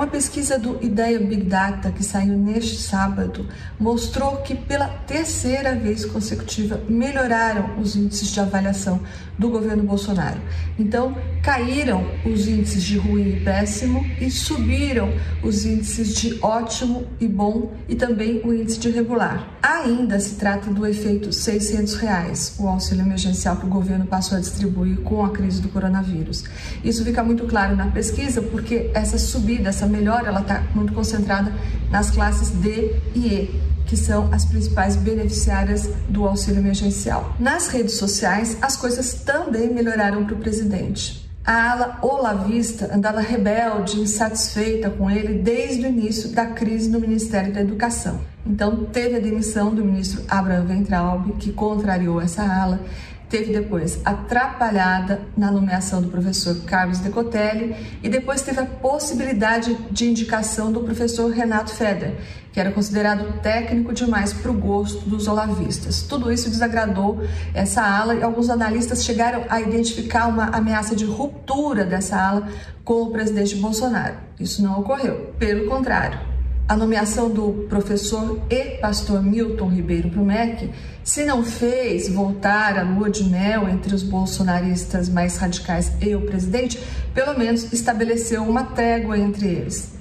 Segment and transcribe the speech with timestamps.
[0.00, 3.46] Uma pesquisa do Ideia Big Data que saiu neste sábado
[3.78, 9.02] mostrou que pela terceira vez consecutiva melhoraram os índices de avaliação
[9.38, 10.40] do governo Bolsonaro.
[10.78, 15.10] Então, caíram os índices de ruim e péssimo e subiram
[15.42, 19.58] os índices de ótimo e bom e também o índice de regular.
[19.62, 24.40] Ainda se trata do efeito 600 reais, o auxílio emergencial que o governo passou a
[24.40, 26.44] distribuir com a crise do coronavírus.
[26.84, 31.52] Isso fica muito claro na pesquisa porque essa subida, essa melhora, ela está muito concentrada
[31.90, 37.34] nas classes D e E, que são as principais beneficiárias do auxílio emergencial.
[37.38, 41.28] Nas redes sociais, as coisas também melhoraram para o presidente.
[41.44, 47.52] A ala olavista andava rebelde, insatisfeita com ele desde o início da crise no Ministério
[47.52, 48.20] da Educação.
[48.46, 52.80] Então, teve a demissão do ministro Abraham Ventralbe, que contrariou essa ala,
[53.30, 60.10] teve depois atrapalhada na nomeação do professor Carlos Decotelli e depois teve a possibilidade de
[60.10, 62.16] indicação do professor Renato Feder,
[62.52, 66.02] que era considerado técnico demais para o gosto dos olavistas.
[66.02, 67.22] Tudo isso desagradou
[67.54, 72.48] essa ala e alguns analistas chegaram a identificar uma ameaça de ruptura dessa ala
[72.84, 74.16] com o presidente Bolsonaro.
[74.40, 76.29] Isso não ocorreu, pelo contrário
[76.70, 80.70] a nomeação do professor e pastor Milton Ribeiro para o MEC,
[81.02, 86.20] se não fez voltar a lua de mel entre os bolsonaristas mais radicais e o
[86.20, 86.80] presidente,
[87.12, 89.99] pelo menos estabeleceu uma trégua entre eles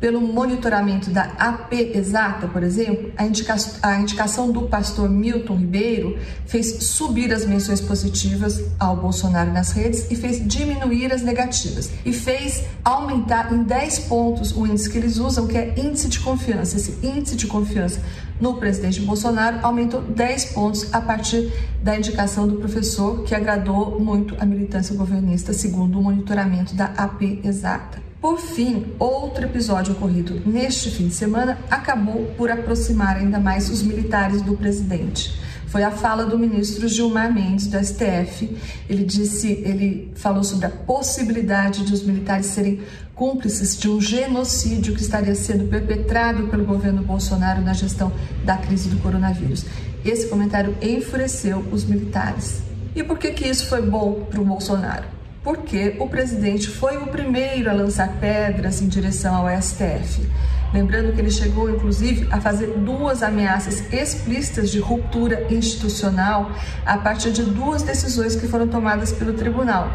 [0.00, 6.18] pelo monitoramento da AP Exata, por exemplo, a, indica a, indicação do pastor Milton Ribeiro
[6.46, 11.90] fez subir as menções positivas ao Bolsonaro nas redes e fez diminuir as negativas.
[12.04, 16.20] E fez aumentar em 10 pontos o índice que eles usam, que é índice de
[16.20, 16.76] confiança.
[16.76, 18.00] Esse índice de confiança
[18.38, 21.50] no presidente Bolsonaro aumentou 10 pontos a partir
[21.82, 27.22] da indicação do professor, que agradou muito a militância governista, segundo o monitoramento da AP
[27.44, 28.05] Exata.
[28.26, 33.84] Por fim, outro episódio ocorrido neste fim de semana acabou por aproximar ainda mais os
[33.84, 35.40] militares do presidente.
[35.68, 38.58] Foi a fala do ministro Gilmar Mendes do STF.
[38.90, 42.80] Ele disse, ele falou sobre a possibilidade de os militares serem
[43.14, 48.10] cúmplices de um genocídio que estaria sendo perpetrado pelo governo Bolsonaro na gestão
[48.44, 49.64] da crise do coronavírus.
[50.04, 52.60] Esse comentário enfureceu os militares.
[52.92, 55.15] E por que que isso foi bom para o Bolsonaro?
[55.46, 60.28] Porque o presidente foi o primeiro a lançar pedras em direção ao STF.
[60.74, 66.50] Lembrando que ele chegou, inclusive, a fazer duas ameaças explícitas de ruptura institucional
[66.84, 69.88] a partir de duas decisões que foram tomadas pelo tribunal.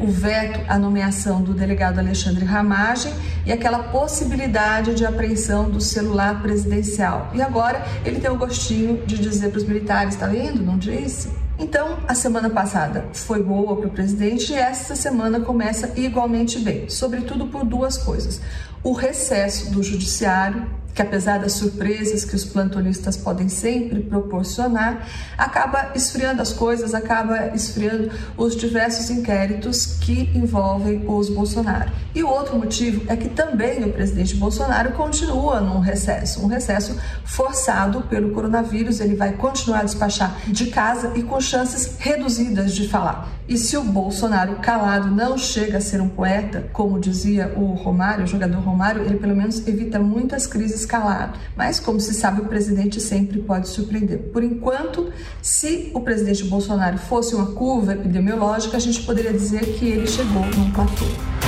[0.00, 3.12] O veto à nomeação do delegado Alexandre Ramagem
[3.44, 7.30] e aquela possibilidade de apreensão do celular presidencial.
[7.34, 10.62] E agora ele tem o gostinho de dizer para os militares: está vendo?
[10.62, 11.28] Não disse?
[11.58, 16.88] Então, a semana passada foi boa para o presidente e esta semana começa igualmente bem,
[16.88, 18.40] sobretudo por duas coisas:
[18.82, 25.06] o recesso do judiciário que apesar das surpresas que os plantonistas podem sempre proporcionar,
[25.38, 31.90] acaba esfriando as coisas, acaba esfriando os diversos inquéritos que envolvem os Bolsonaro.
[32.14, 36.98] E o outro motivo é que também o presidente Bolsonaro continua num recesso, um recesso
[37.24, 42.88] forçado pelo coronavírus, ele vai continuar a despachar de casa e com chances reduzidas de
[42.88, 43.28] falar.
[43.48, 48.22] E se o Bolsonaro calado não chega a ser um poeta, como dizia o Romário,
[48.22, 51.34] o jogador Romário, ele pelo menos evita muitas crises escalar.
[51.56, 54.18] Mas, como se sabe, o presidente sempre pode surpreender.
[54.32, 59.86] Por enquanto, se o presidente Bolsonaro fosse uma curva epidemiológica, a gente poderia dizer que
[59.86, 61.39] ele chegou num platô.